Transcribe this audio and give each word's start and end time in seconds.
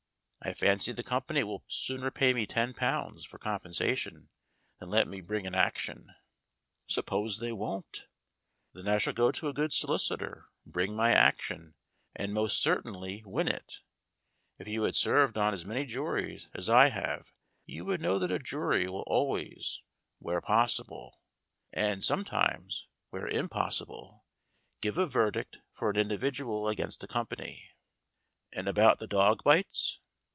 I 0.43 0.55
fancy 0.55 0.91
the 0.91 1.03
company 1.03 1.43
will 1.43 1.63
sooner 1.67 2.09
pay 2.09 2.33
me 2.33 2.47
ten 2.47 2.73
pounds 2.73 3.23
for 3.25 3.37
compen 3.37 3.73
sation 3.77 4.29
than 4.79 4.89
let 4.89 5.07
me 5.07 5.21
bring 5.21 5.45
an 5.45 5.53
action." 5.53 6.15
"Suppose 6.87 7.37
they 7.37 7.51
won't?" 7.51 8.07
"Then 8.73 8.87
I 8.87 8.97
shall 8.97 9.13
go 9.13 9.31
to 9.31 9.49
a 9.49 9.53
good 9.53 9.71
solicitor, 9.71 10.49
bring 10.65 10.95
my 10.95 11.13
action, 11.13 11.75
and 12.15 12.33
most 12.33 12.59
certainly 12.59 13.21
win 13.23 13.47
it. 13.47 13.81
If 14.57 14.67
you 14.67 14.81
had 14.81 14.95
served 14.95 15.37
on 15.37 15.53
as 15.53 15.63
many 15.63 15.85
juries 15.85 16.49
as 16.55 16.67
I 16.69 16.89
have 16.89 17.31
you 17.67 17.85
would 17.85 18.01
know 18.01 18.17
that 18.17 18.31
a 18.31 18.39
jury 18.39 18.89
will 18.89 19.03
always, 19.05 19.83
where 20.17 20.41
possible 20.41 21.19
(and 21.71 22.03
sometimes 22.03 22.87
where 23.11 23.27
impos 23.27 23.27
198 23.29 23.73
STORIES 23.73 23.79
WITHOUT 23.79 23.93
TEARS 23.93 24.09
sible), 24.09 24.21
give 24.81 24.97
a 24.97 25.05
verdict 25.05 25.59
for 25.71 25.91
an 25.91 25.97
individual 25.97 26.67
against 26.67 27.03
a 27.03 27.07
com 27.07 27.27
pany." 27.27 27.61
"And 28.51 28.67
about 28.67 28.97
the 28.97 29.05
dog 29.05 29.43
bites?" 29.43 29.99